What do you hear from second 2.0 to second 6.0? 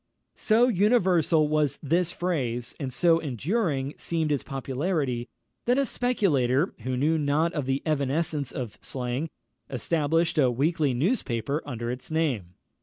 phrase, and so enduring seemed its popularity, that a